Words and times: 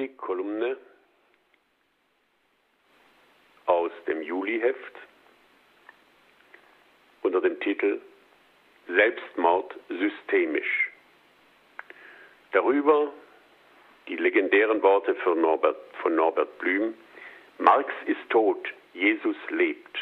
Kritikkolumne 0.00 0.78
aus 3.66 3.90
dem 4.06 4.22
Juliheft 4.22 4.94
unter 7.20 7.42
dem 7.42 7.60
Titel 7.60 8.00
Selbstmord 8.86 9.76
systemisch. 9.90 10.90
Darüber 12.52 13.12
die 14.08 14.16
legendären 14.16 14.82
Worte 14.82 15.14
von 15.16 15.38
Norbert, 15.38 15.76
von 16.00 16.14
Norbert 16.14 16.58
Blüm, 16.58 16.94
Marx 17.58 17.92
ist 18.06 18.30
tot, 18.30 18.72
Jesus 18.94 19.36
lebt. 19.50 19.98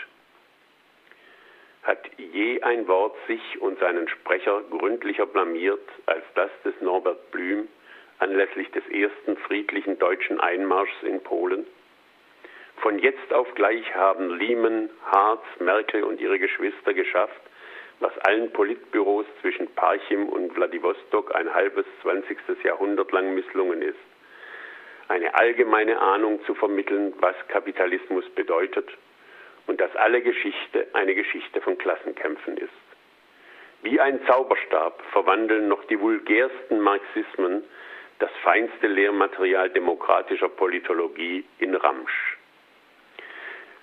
Hat 1.83 2.09
je 2.19 2.63
ein 2.63 2.87
Wort 2.87 3.17
sich 3.27 3.61
und 3.61 3.81
seinen 3.81 4.07
Sprecher 4.07 4.63
gründlicher 4.71 5.27
blamiert 5.27 5.89
als 6.07 6.25
das 6.37 6.51
des 6.65 6.81
Norbert 6.81 7.33
Blüm 7.33 7.67
anlässlich 8.19 8.71
des 8.73 8.87
ersten 8.89 9.37
friedlichen 9.39 9.99
deutschen 9.99 10.41
Einmarschs 10.41 11.03
in 11.03 11.23
Polen? 11.23 11.67
Von 12.81 12.99
jetzt 12.99 13.33
auf 13.33 13.53
gleich 13.55 13.95
haben 13.95 14.39
Liemen, 14.39 14.91
Harz, 15.07 15.43
Merkel 15.59 16.05
und 16.05 16.21
ihre 16.21 16.39
Geschwister 16.39 16.95
geschafft, 16.95 17.41
was 18.01 18.17
allen 18.19 18.53
Politbüros 18.53 19.27
zwischen 19.41 19.67
Parchim 19.75 20.29
und 20.29 20.55
Wladiwostok 20.55 21.35
ein 21.35 21.53
halbes, 21.53 21.85
zwanzigstes 22.03 22.63
Jahrhundert 22.63 23.11
lang 23.11 23.35
misslungen 23.35 23.83
ist. 23.83 23.99
Eine 25.09 25.35
allgemeine 25.35 25.99
Ahnung 26.01 26.45
zu 26.45 26.55
vermitteln, 26.55 27.15
was 27.19 27.35
Kapitalismus 27.49 28.29
bedeutet 28.31 28.89
und 29.67 29.81
dass 29.81 29.95
alle 29.97 30.23
Geschichte 30.23 30.87
eine 30.93 31.15
Geschichte 31.15 31.61
von 31.61 31.77
Klassenkämpfen 31.79 32.59
ist. 32.59 32.71
Wie 33.83 34.01
ein 34.01 34.21
Zauberstab 34.27 35.03
verwandeln 35.13 35.69
noch 35.69 35.85
die 35.85 36.01
vulgärsten 36.01 36.81
Marxismen 36.81 37.65
das 38.19 38.31
feinste 38.43 38.87
Lehrmaterial 38.87 39.71
demokratischer 39.71 40.49
Politologie 40.49 41.45
in 41.59 41.75
Ramsch. 41.75 42.37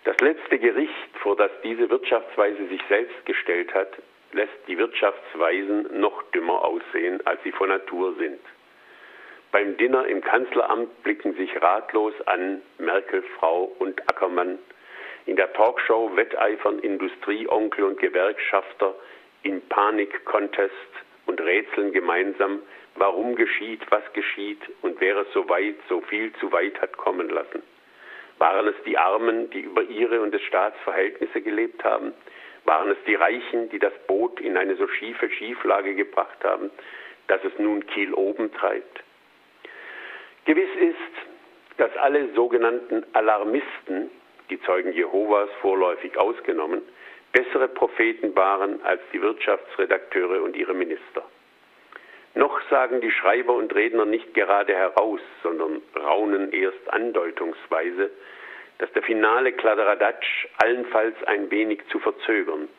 Das 0.03 0.17
letzte 0.19 0.59
Gericht, 0.59 1.17
vor 1.21 1.35
das 1.35 1.51
diese 1.63 1.89
Wirtschaftsweise 1.89 2.67
sich 2.67 2.81
selbst 2.89 3.25
gestellt 3.25 3.73
hat, 3.73 3.89
lässt 4.33 4.53
die 4.67 4.77
Wirtschaftsweisen 4.77 5.99
noch 5.99 6.21
dümmer 6.31 6.63
aussehen, 6.63 7.25
als 7.25 7.41
sie 7.43 7.51
von 7.51 7.69
Natur 7.69 8.13
sind. 8.15 8.39
Beim 9.51 9.77
Dinner 9.77 10.05
im 10.05 10.21
Kanzleramt 10.21 11.01
blicken 11.03 11.33
sich 11.35 11.49
ratlos 11.61 12.13
an 12.25 12.61
Merkel, 12.77 13.23
Frau 13.39 13.73
und 13.79 14.01
Ackermann. 14.09 14.59
In 15.25 15.37
der 15.37 15.53
Talkshow 15.53 16.11
wetteifern 16.15 16.79
Industrieonkel 16.79 17.85
und 17.85 17.99
Gewerkschafter 17.99 18.93
in 19.43 19.61
Panik-Contest 19.69 20.73
und 21.25 21.41
rätseln 21.41 21.91
gemeinsam, 21.91 22.61
warum 22.95 23.35
geschieht, 23.35 23.81
was 23.89 24.03
geschieht 24.13 24.61
und 24.81 24.99
wer 24.99 25.17
es 25.17 25.31
so 25.33 25.47
weit, 25.49 25.75
so 25.89 26.01
viel 26.01 26.33
zu 26.33 26.51
weit 26.51 26.81
hat 26.81 26.95
kommen 26.97 27.29
lassen. 27.29 27.61
Waren 28.37 28.67
es 28.67 28.75
die 28.85 28.97
Armen, 28.97 29.49
die 29.49 29.61
über 29.61 29.83
ihre 29.83 30.21
und 30.21 30.33
des 30.33 30.41
Staats 30.43 30.77
Verhältnisse 30.83 31.41
gelebt 31.41 31.83
haben? 31.83 32.13
Waren 32.65 32.91
es 32.91 32.97
die 33.07 33.15
Reichen, 33.15 33.69
die 33.69 33.79
das 33.79 33.93
Boot 34.07 34.39
in 34.41 34.57
eine 34.57 34.75
so 34.75 34.87
schiefe 34.87 35.29
Schieflage 35.29 35.95
gebracht 35.95 36.43
haben, 36.43 36.69
dass 37.27 37.43
es 37.43 37.57
nun 37.59 37.85
Kiel 37.87 38.13
oben 38.13 38.51
treibt? 38.53 39.03
Gewiss 40.45 40.69
ist, 40.79 41.77
dass 41.77 41.95
alle 41.97 42.33
sogenannten 42.33 43.05
Alarmisten, 43.13 44.09
die 44.49 44.61
Zeugen 44.61 44.93
Jehovas 44.93 45.49
vorläufig 45.61 46.17
ausgenommen, 46.17 46.81
bessere 47.35 47.67
Propheten 47.67 48.33
waren 48.33 48.81
als 48.83 49.01
die 49.11 49.21
Wirtschaftsredakteure 49.21 50.41
und 50.41 50.55
ihre 50.55 50.73
Minister. 50.73 51.21
Noch 52.33 52.61
sagen 52.69 53.01
die 53.01 53.11
Schreiber 53.11 53.53
und 53.55 53.75
Redner 53.75 54.05
nicht 54.05 54.33
gerade 54.33 54.73
heraus, 54.73 55.19
sondern 55.43 55.81
raunen 55.97 56.53
erst 56.53 56.89
andeutungsweise, 56.89 58.09
dass 58.77 58.91
der 58.93 59.03
finale 59.03 59.51
Kladderadatsch 59.51 60.47
allenfalls 60.63 61.21
ein 61.25 61.51
wenig 61.51 61.81
zu 61.89 61.99
verzögern, 61.99 62.69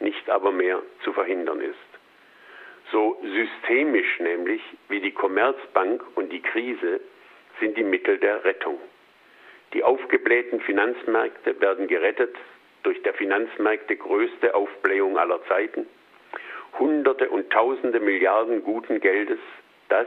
nicht 0.00 0.30
aber 0.30 0.50
mehr 0.50 0.80
zu 1.04 1.12
verhindern 1.12 1.60
ist. 1.60 1.76
So 2.92 3.20
systemisch 3.22 4.18
nämlich 4.20 4.62
wie 4.88 5.00
die 5.00 5.12
Commerzbank 5.12 6.02
und 6.14 6.32
die 6.32 6.40
Krise 6.40 7.00
sind 7.60 7.76
die 7.76 7.84
Mittel 7.84 8.16
der 8.16 8.44
Rettung. 8.44 8.78
Die 9.74 9.84
aufgeblähten 9.84 10.60
Finanzmärkte 10.60 11.60
werden 11.60 11.86
gerettet 11.86 12.34
durch 12.86 13.02
der 13.02 13.14
Finanzmärkte 13.14 13.96
größte 13.96 14.54
Aufblähung 14.54 15.18
aller 15.18 15.44
Zeiten, 15.48 15.88
Hunderte 16.78 17.28
und 17.28 17.50
Tausende 17.50 17.98
Milliarden 17.98 18.62
guten 18.62 19.00
Geldes, 19.00 19.40
das, 19.88 20.06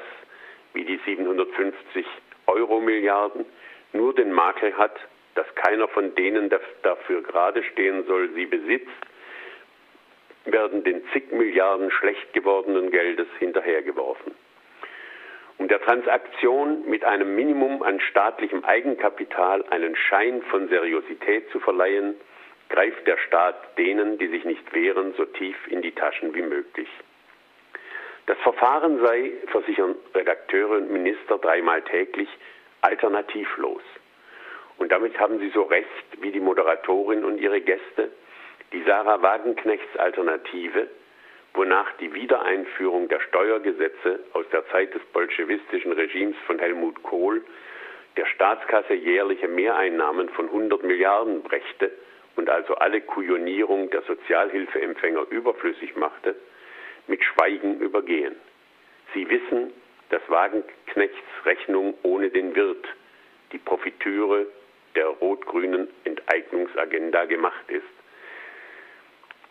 wie 0.73 0.85
die 0.85 0.97
750 1.06 2.06
Euro 2.47 2.79
Milliarden, 2.79 3.45
nur 3.91 4.16
den 4.16 4.31
Makel 4.31 4.78
hat, 4.78 4.97
dass 5.35 5.45
keiner 5.56 5.89
von 5.89 6.16
denen, 6.16 6.50
dafür 6.84 7.22
gerade 7.22 7.63
stehen 7.63 8.06
soll, 8.06 8.29
sie 8.34 8.45
besitzt, 8.45 8.88
werden 10.45 10.85
den 10.85 11.03
zig 11.12 11.34
Milliarden 11.34 11.91
schlecht 11.91 12.31
gewordenen 12.31 12.91
Geldes 12.91 13.28
hinterhergeworfen. 13.39 14.34
Um 15.57 15.68
der 15.68 15.81
Transaktion 15.81 16.89
mit 16.89 17.03
einem 17.03 17.35
Minimum 17.35 17.84
an 17.84 18.00
staatlichem 18.00 18.63
Eigenkapital 18.63 19.66
einen 19.69 19.97
Schein 19.97 20.41
von 20.44 20.69
Seriosität 20.69 21.50
zu 21.51 21.59
verleihen, 21.59 22.16
greift 22.69 23.06
der 23.07 23.18
Staat 23.18 23.78
denen, 23.78 24.18
die 24.18 24.28
sich 24.28 24.46
nicht 24.46 24.74
wehren, 24.74 25.13
so 25.18 25.25
tief 25.25 25.57
in 25.68 25.81
die 25.81 25.91
Taschen 25.91 26.34
wie 26.34 26.41
möglich. 26.41 26.88
Das 28.28 28.38
Verfahren 28.40 29.03
sei, 29.03 29.31
versichern 29.47 29.96
Redakteure 30.13 30.78
und 30.78 30.91
Minister 30.91 31.40
dreimal 31.40 31.81
täglich, 31.81 32.30
alternativlos. 32.81 33.81
Und 34.78 34.91
damit 34.91 35.19
haben 35.19 35.40
sie 35.40 35.50
so 35.50 35.63
recht 35.63 35.88
wie 36.22 36.31
die 36.31 36.40
Moderatorin 36.40 37.25
und 37.25 37.40
ihre 37.40 37.59
Gäste, 37.59 38.12
die 38.72 38.84
Sarah 38.84 39.22
Wagenknechts 39.22 39.97
Alternative, 39.97 40.88
wonach 41.56 41.91
die 42.00 42.13
Wiedereinführung 42.13 43.09
der 43.09 43.19
Steuergesetze 43.19 44.19
aus 44.34 44.46
der 44.51 44.66
Zeit 44.69 44.94
des 44.94 45.01
bolschewistischen 45.12 45.91
Regimes 45.91 46.38
von 46.46 46.59
Helmut 46.59 47.01
Kohl 47.01 47.44
der 48.16 48.25
Staatskasse 48.25 48.94
jährliche 48.94 49.47
Mehreinnahmen 49.47 50.30
von 50.30 50.46
100 50.47 50.84
Milliarden 50.84 51.41
brächte 51.41 51.91
und 52.39 52.50
also 52.50 52.75
alle 52.75 53.01
Kujonierung 53.01 53.89
der 53.89 54.01
Sozialhilfeempfänger 54.03 55.25
überflüssig 55.29 55.97
machte, 55.97 56.35
mit 57.07 57.22
Schweigen 57.22 57.81
übergehen. 57.81 58.33
Sie 59.13 59.29
wissen, 59.29 59.73
dass 60.09 60.22
Wagenknechts 60.29 61.17
Rechnung 61.44 61.95
ohne 62.01 62.29
den 62.29 62.55
Wirt, 62.55 62.88
die 63.51 63.57
Profiteure 63.57 64.45
der 64.95 65.07
rot-grünen 65.07 65.89
Enteignungsagenda 66.05 67.25
gemacht 67.25 67.66
ist, 67.67 67.83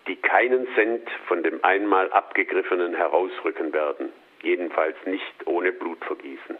die 0.06 0.16
keinen 0.16 0.66
Cent 0.74 1.10
von 1.26 1.42
dem 1.42 1.62
einmal 1.62 2.10
abgegriffenen 2.12 2.94
herausrücken 2.94 3.74
werden, 3.74 4.14
jedenfalls 4.42 4.96
nicht 5.04 5.46
ohne 5.46 5.72
Blutvergießen. 5.72 6.56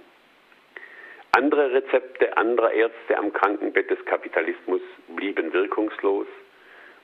Andere 1.32 1.72
Rezepte 1.72 2.36
anderer 2.36 2.72
Ärzte 2.72 3.16
am 3.16 3.32
Krankenbett 3.32 3.90
des 3.90 4.04
Kapitalismus 4.06 4.80
blieben 5.08 5.52
wirkungslos, 5.52 6.26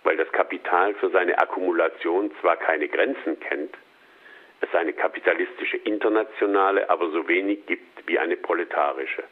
weil 0.03 0.17
das 0.17 0.31
Kapital 0.33 0.95
für 0.95 1.11
seine 1.11 1.39
Akkumulation 1.39 2.33
zwar 2.41 2.57
keine 2.57 2.89
Grenzen 2.89 3.39
kennt, 3.41 3.77
es 4.61 4.75
eine 4.75 4.93
kapitalistische 4.93 5.77
internationale 5.77 6.89
aber 6.89 7.11
so 7.11 7.29
wenig 7.29 7.67
gibt 7.67 8.07
wie 8.07 8.19
eine 8.19 8.37
proletarische. 8.37 9.25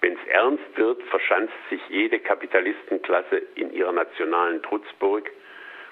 Wenn 0.00 0.12
es 0.12 0.28
ernst 0.28 0.76
wird, 0.76 1.02
verschanzt 1.04 1.54
sich 1.70 1.80
jede 1.88 2.18
Kapitalistenklasse 2.20 3.42
in 3.54 3.72
ihrer 3.72 3.92
nationalen 3.92 4.62
Trutzburg, 4.62 5.30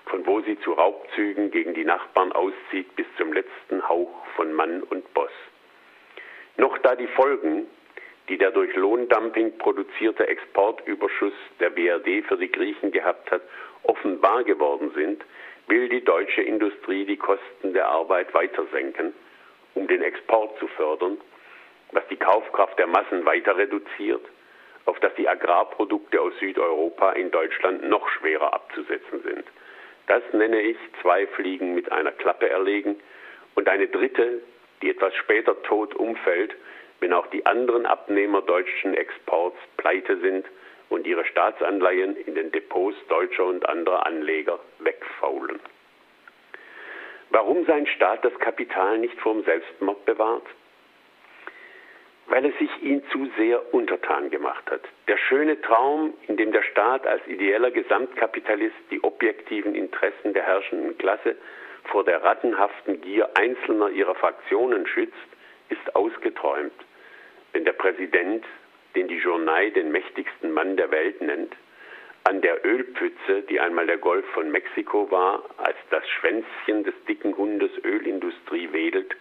von 0.06 0.26
wo 0.26 0.41
sie 0.42 0.59
zu 0.60 0.72
Raubzügen 0.72 1.50
gegen 1.50 1.72
die 1.72 1.84
Nachbarn 1.84 2.32
auszieht 2.32 2.94
bis 2.97 3.06
zum 3.16 3.32
letzten 3.32 3.88
Hauch 3.88 4.26
von 4.36 4.53
Mann 4.53 4.82
und 4.82 5.12
Boss. 5.15 5.32
Noch 6.59 6.76
da 6.78 6.94
die 6.94 7.06
Folgen 7.09 7.66
die 8.29 8.39
der 8.39 8.51
durch 8.51 8.75
Lohndumping 8.75 9.59
produzierte 9.59 10.27
Exportüberschuss 10.27 11.34
der 11.60 11.71
BRD 11.71 12.25
für 12.27 12.37
die 12.37 12.51
Griechen 12.51 12.91
gehabt 12.91 13.31
hat, 13.31 13.43
offenbar 13.83 14.45
geworden 14.45 14.91
sind, 14.95 15.25
will 15.66 15.89
die 15.89 16.04
deutsche 16.04 16.43
Industrie 16.43 17.04
die 17.04 17.16
Kosten 17.16 17.72
der 17.72 17.89
Arbeit 17.89 18.33
weiter 18.34 18.65
senken, 18.72 19.13
um 19.75 19.87
den 19.87 20.03
Export 20.03 20.59
zu 20.59 20.66
fördern, 20.69 21.19
was 21.93 22.07
die 22.09 22.16
Kaufkraft 22.16 22.78
der 22.78 22.87
Massen 22.87 23.25
weiter 23.25 23.57
reduziert, 23.57 24.25
auf 24.87 24.98
dass 25.01 25.15
die 25.15 25.28
Agrarprodukte 25.28 26.21
aus 26.21 26.33
Südeuropa 26.39 27.13
in 27.13 27.31
Deutschland 27.31 27.89
noch 27.89 28.09
schwerer 28.09 28.53
abzusetzen 28.53 29.22
sind. 29.22 29.45
Das 30.07 30.22
nenne 30.33 30.60
ich 30.60 30.77
zwei 31.01 31.27
Fliegen 31.28 31.75
mit 31.75 31.91
einer 31.91 32.13
Klappe 32.13 32.48
erlegen 32.48 32.97
und 33.54 33.69
eine 33.69 33.89
dritte, 33.89 34.43
die 34.83 34.91
etwas 34.91 35.15
später 35.15 35.60
tot 35.63 35.95
umfällt, 35.95 36.54
wenn 37.01 37.13
auch 37.13 37.27
die 37.29 37.45
anderen 37.47 37.87
Abnehmer 37.87 38.43
deutschen 38.43 38.95
Exports 38.95 39.59
pleite 39.77 40.19
sind 40.19 40.47
und 40.89 41.07
ihre 41.07 41.25
Staatsanleihen 41.25 42.17
in 42.17 42.35
den 42.35 42.53
Depots 42.53 42.97
deutscher 43.09 43.45
und 43.47 43.69
anderer 43.69 44.07
Anleger 44.07 44.59
wegfaulen. 44.79 45.61
Warum 47.31 47.65
sein 47.67 47.87
Staat 47.87 48.25
das 48.25 48.39
Kapital 48.39 48.99
nicht 48.99 49.19
vorm 49.21 49.43
Selbstmord 49.45 50.05
bewahrt? 50.05 50.47
weil 52.27 52.47
es 52.47 52.57
sich 52.59 52.71
ihn 52.83 53.03
zu 53.13 53.31
sehr 53.37 53.75
untertan 53.75 54.31
gemacht 54.31 54.71
hat. 54.71 54.81
Der 55.09 55.17
schöne 55.17 55.61
Traum, 55.61 56.15
in 56.27 56.37
dem 56.37 56.53
der 56.53 56.63
Staat 56.63 57.07
als 57.07 57.27
ideeller 57.27 57.71
Gesamtkapitalist 57.71 58.75
die 58.91 59.03
objektiven 59.05 59.75
Interessen 59.75 60.33
der 60.33 60.45
herrschenden 60.45 60.97
Klasse 60.99 61.37
vor 61.85 62.05
der 62.05 62.23
rattenhaften 62.23 63.01
Gier 63.03 63.29
einzelner 63.37 63.91
ihrer 63.91 64.15
Fraktionen 64.15 64.87
schützt, 64.87 65.15
ist 65.74 65.97
ausgeträumt. 65.97 66.72
Wenn 67.53 67.65
der 67.65 67.72
Präsident, 67.72 68.44
den 68.94 69.09
die 69.09 69.21
Journée 69.21 69.71
den 69.71 69.91
mächtigsten 69.92 70.53
Mann 70.53 70.76
der 70.76 70.91
Welt 70.91 71.21
nennt, 71.21 71.54
an 72.24 72.41
der 72.41 72.65
Ölpfütze, 72.65 73.42
die 73.50 73.60
einmal 73.60 73.86
der 73.86 73.98
Golf 73.98 74.24
von 74.32 74.50
Mexiko 74.50 75.10
war, 75.10 75.42
als 75.59 75.76
das 75.91 76.09
Schwänzchen 76.09 76.84
des 76.84 76.94
dicken 77.06 77.36
Hundes 77.36 77.71
Ölindustrie 77.84 78.72
wedelt, 78.72 79.15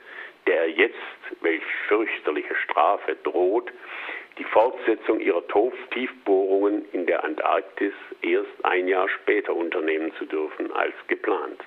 der 0.47 0.69
jetzt, 0.69 0.95
welch 1.41 1.63
fürchterliche 1.87 2.55
Strafe 2.55 3.15
droht, 3.23 3.71
die 4.37 4.43
Fortsetzung 4.45 5.19
ihrer 5.19 5.43
Tiefbohrungen 5.91 6.85
in 6.91 7.05
der 7.05 7.23
Antarktis 7.23 7.93
erst 8.21 8.63
ein 8.63 8.87
Jahr 8.87 9.07
später 9.09 9.53
unternehmen 9.53 10.11
zu 10.17 10.25
dürfen 10.25 10.71
als 10.71 10.95
geplant. 11.07 11.61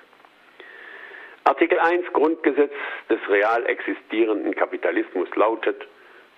Artikel 1.47 1.79
1 1.79 2.11
Grundgesetz 2.11 2.73
des 3.09 3.19
real 3.29 3.65
existierenden 3.67 4.53
Kapitalismus 4.53 5.33
lautet, 5.35 5.81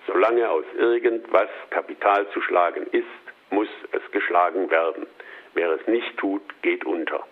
solange 0.06 0.48
aus 0.48 0.64
irgendwas 0.78 1.48
Kapital 1.70 2.28
zu 2.28 2.40
schlagen 2.40 2.86
ist, 2.92 3.06
muss 3.50 3.66
es 3.90 4.08
geschlagen 4.12 4.70
werden. 4.70 5.08
Wer 5.54 5.72
es 5.72 5.84
nicht 5.88 6.16
tut, 6.16 6.42
geht 6.62 6.84
unter. 6.84 7.26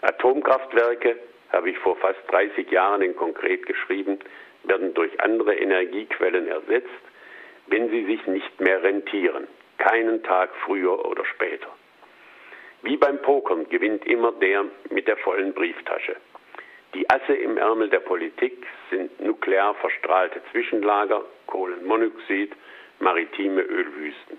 Atomkraftwerke, 0.00 1.16
habe 1.52 1.70
ich 1.70 1.78
vor 1.78 1.94
fast 1.94 2.18
30 2.26 2.68
Jahren 2.72 3.02
in 3.02 3.14
konkret 3.14 3.66
geschrieben, 3.66 4.18
werden 4.64 4.92
durch 4.92 5.20
andere 5.20 5.54
Energiequellen 5.54 6.48
ersetzt, 6.48 6.88
wenn 7.68 7.88
sie 7.90 8.04
sich 8.06 8.26
nicht 8.26 8.60
mehr 8.60 8.82
rentieren, 8.82 9.46
keinen 9.78 10.24
Tag 10.24 10.50
früher 10.64 11.04
oder 11.06 11.24
später. 11.24 11.68
Wie 12.82 12.96
beim 12.96 13.22
Pokern 13.22 13.68
gewinnt 13.68 14.04
immer 14.06 14.32
der 14.32 14.64
mit 14.90 15.06
der 15.06 15.18
vollen 15.18 15.54
Brieftasche. 15.54 16.16
Die 16.94 17.08
Asse 17.08 17.34
im 17.34 17.56
Ärmel 17.56 17.88
der 17.88 18.00
Politik 18.00 18.66
sind 18.90 19.20
nuklear 19.20 19.74
verstrahlte 19.74 20.40
Zwischenlager, 20.50 21.24
Kohlenmonoxid, 21.46 22.52
maritime 22.98 23.62
Ölwüsten. 23.62 24.38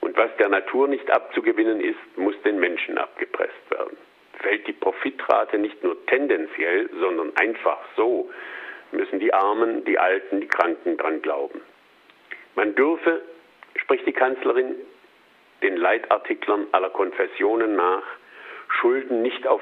Und 0.00 0.16
was 0.16 0.34
der 0.38 0.48
Natur 0.48 0.88
nicht 0.88 1.10
abzugewinnen 1.10 1.80
ist, 1.80 2.16
muss 2.16 2.34
den 2.42 2.58
Menschen 2.58 2.96
abgepresst 2.96 3.70
werden. 3.70 3.96
Fällt 4.40 4.66
die 4.66 4.72
Profitrate 4.72 5.58
nicht 5.58 5.82
nur 5.84 6.04
tendenziell, 6.06 6.88
sondern 6.98 7.36
einfach 7.36 7.78
so, 7.96 8.30
müssen 8.90 9.20
die 9.20 9.32
Armen, 9.32 9.84
die 9.84 9.98
Alten, 9.98 10.40
die 10.40 10.48
Kranken 10.48 10.96
dran 10.96 11.22
glauben. 11.22 11.60
Man 12.56 12.74
dürfe, 12.74 13.22
spricht 13.76 14.06
die 14.06 14.12
Kanzlerin, 14.12 14.74
den 15.62 15.76
Leitartiklern 15.76 16.66
aller 16.72 16.90
Konfessionen 16.90 17.76
nach, 17.76 18.02
Schulden 18.68 19.22
nicht 19.22 19.46
auf 19.46 19.60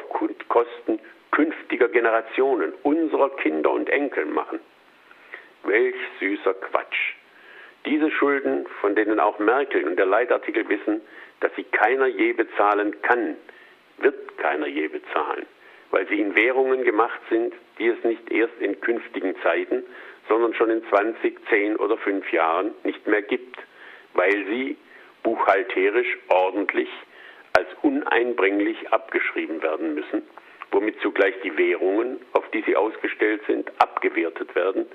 Kosten 0.49 1.01
künftiger 1.31 1.89
Generationen, 1.89 2.73
unserer 2.83 3.31
Kinder 3.37 3.71
und 3.71 3.89
Enkel 3.89 4.27
machen. 4.27 4.61
Welch 5.65 5.97
süßer 6.19 6.55
Quatsch. 6.55 7.15
Diese 7.87 8.11
Schulden, 8.11 8.67
von 8.81 8.95
denen 8.95 9.21
auch 9.21 9.39
Merkel 9.39 9.85
und 9.85 9.97
der 9.97 10.07
Leitartikel 10.07 10.69
wissen, 10.69 11.01
dass 11.41 11.55
sie 11.57 11.65
keiner 11.65 12.07
je 12.07 12.33
bezahlen 12.33 13.01
kann, 13.03 13.37
wird 13.99 14.39
keiner 14.39 14.67
je 14.67 14.89
bezahlen, 14.89 15.47
weil 15.91 16.07
sie 16.09 16.21
in 16.21 16.35
Währungen 16.35 16.85
gemacht 16.85 17.21
sind, 17.31 17.55
die 17.79 17.89
es 17.89 18.03
nicht 18.05 18.31
erst 18.31 18.59
in 18.61 18.81
künftigen 18.81 19.35
Zeiten, 19.43 19.85
sondern 20.29 20.55
schon 20.55 20.71
in 20.71 20.85
20, 20.89 21.39
10 21.49 21.77
oder 21.77 21.97
5 21.97 22.31
Jahren 22.33 22.73
nicht 22.85 23.07
mehr 23.07 23.23
gibt, 23.23 23.59
weil 24.15 24.45
sie 24.47 24.77
buchhalterisch 25.23 26.19
ordentlich 26.29 26.89
als 27.55 27.69
uneinbringlich 27.83 28.93
abgeschrieben 28.93 29.63
werden 29.63 29.95
müssen 29.95 30.23
womit 30.73 31.01
zugleich 31.01 31.35
die 31.43 31.57
Währungen, 31.57 32.21
auf 32.33 32.49
die 32.51 32.63
sie 32.63 32.77
ausgestellt 32.77 33.43
sind, 33.47 33.71
abgewertet 33.79 34.55
werden, 34.55 34.87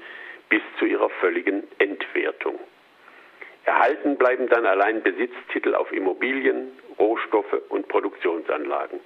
bis 0.49 0.61
zu 0.79 0.85
ihrer 0.85 1.09
völligen 1.09 1.63
Entwertung. 1.79 2.59
Erhalten 3.65 4.15
bleiben 4.17 4.47
dann 4.47 4.65
allein 4.65 5.01
Besitztitel 5.01 5.73
auf 5.73 5.91
Immobilien, 5.91 6.71
Rohstoffe 6.99 7.61
und 7.69 7.87
Produktionsanlagen. 7.87 8.99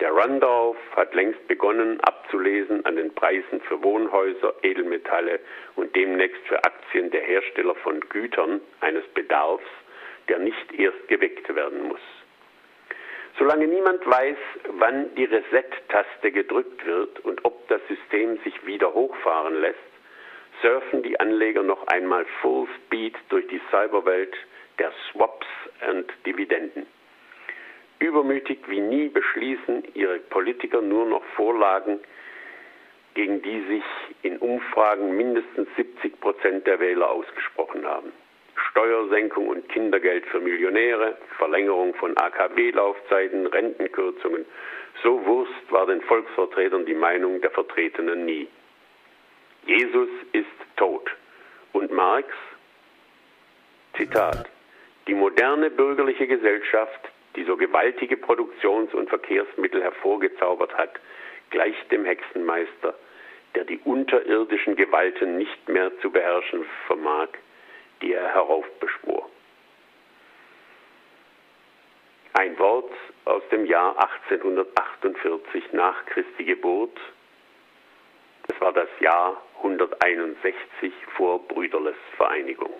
Der 0.00 0.12
Run 0.12 0.38
darauf 0.38 0.76
hat 0.94 1.12
längst 1.14 1.48
begonnen 1.48 2.00
abzulesen 2.02 2.84
an 2.86 2.96
den 2.96 3.12
Preisen 3.14 3.60
für 3.62 3.82
Wohnhäuser, 3.82 4.54
Edelmetalle 4.62 5.40
und 5.74 5.94
demnächst 5.96 6.40
für 6.46 6.62
Aktien 6.62 7.10
der 7.10 7.22
Hersteller 7.22 7.74
von 7.76 7.98
Gütern 8.08 8.60
eines 8.80 9.04
Bedarfs, 9.14 9.64
der 10.28 10.38
nicht 10.38 10.72
erst 10.72 11.08
geweckt 11.08 11.52
werden. 11.52 11.77
Solange 13.38 13.68
niemand 13.68 14.04
weiß, 14.04 14.36
wann 14.78 15.14
die 15.14 15.24
Reset-Taste 15.24 16.32
gedrückt 16.32 16.84
wird 16.84 17.20
und 17.20 17.44
ob 17.44 17.68
das 17.68 17.80
System 17.86 18.38
sich 18.42 18.66
wieder 18.66 18.92
hochfahren 18.92 19.54
lässt, 19.60 19.78
surfen 20.60 21.04
die 21.04 21.18
Anleger 21.20 21.62
noch 21.62 21.86
einmal 21.86 22.24
Full 22.42 22.66
Speed 22.76 23.14
durch 23.28 23.46
die 23.46 23.60
Cyberwelt 23.70 24.34
der 24.80 24.92
Swaps 25.10 25.46
und 25.88 26.12
Dividenden. 26.26 26.86
Übermütig 28.00 28.58
wie 28.66 28.80
nie 28.80 29.08
beschließen 29.08 29.84
ihre 29.94 30.18
Politiker 30.18 30.80
nur 30.80 31.06
noch 31.06 31.24
Vorlagen, 31.36 32.00
gegen 33.14 33.40
die 33.42 33.60
sich 33.66 33.84
in 34.22 34.38
Umfragen 34.38 35.16
mindestens 35.16 35.68
70 35.76 36.20
Prozent 36.20 36.66
der 36.66 36.80
Wähler 36.80 37.10
ausgesprochen 37.10 37.86
haben. 37.86 38.12
Steuersenkung 38.70 39.48
und 39.48 39.68
Kindergeld 39.68 40.26
für 40.26 40.40
Millionäre, 40.40 41.16
Verlängerung 41.36 41.94
von 41.94 42.16
AKW-Laufzeiten, 42.16 43.46
Rentenkürzungen. 43.46 44.44
So 45.02 45.24
Wurst 45.26 45.70
war 45.70 45.86
den 45.86 46.00
Volksvertretern 46.02 46.86
die 46.86 46.94
Meinung 46.94 47.40
der 47.40 47.50
Vertretenen 47.50 48.24
nie. 48.24 48.48
Jesus 49.66 50.08
ist 50.32 50.46
tot. 50.76 51.10
Und 51.72 51.92
Marx? 51.92 52.28
Zitat. 53.96 54.48
Die 55.06 55.14
moderne 55.14 55.70
bürgerliche 55.70 56.26
Gesellschaft, 56.26 57.00
die 57.36 57.44
so 57.44 57.56
gewaltige 57.56 58.16
Produktions- 58.16 58.94
und 58.94 59.08
Verkehrsmittel 59.08 59.82
hervorgezaubert 59.82 60.76
hat, 60.76 60.98
gleicht 61.50 61.90
dem 61.90 62.04
Hexenmeister, 62.04 62.94
der 63.54 63.64
die 63.64 63.78
unterirdischen 63.84 64.76
Gewalten 64.76 65.38
nicht 65.38 65.68
mehr 65.68 65.90
zu 66.00 66.10
beherrschen 66.10 66.64
vermag, 66.86 67.28
die 68.02 68.12
er 68.14 68.34
heraufbeschwor. 68.34 69.28
Ein 72.34 72.58
Wort 72.58 72.92
aus 73.24 73.42
dem 73.50 73.66
Jahr 73.66 73.98
1848 73.98 75.72
nach 75.72 76.06
Christi 76.06 76.44
Geburt. 76.44 76.96
Es 78.46 78.60
war 78.60 78.72
das 78.72 78.88
Jahr 79.00 79.42
161 79.58 80.92
vor 81.16 81.46
Brüderles 81.48 81.96
Vereinigung. 82.16 82.72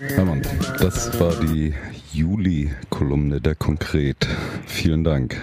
Hermann, 0.00 0.42
das 0.80 1.20
war 1.20 1.34
die 1.36 1.74
Juli-Kolumne 2.12 3.40
der 3.40 3.54
Konkret. 3.54 4.26
Vielen 4.66 5.04
Dank. 5.04 5.36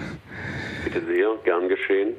Bitte 0.84 1.06
sehr, 1.06 1.36
gern 1.44 1.68
geschehen. 1.68 2.14